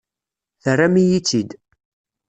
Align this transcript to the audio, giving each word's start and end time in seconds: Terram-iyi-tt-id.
Terram-iyi-tt-id. 0.63 1.49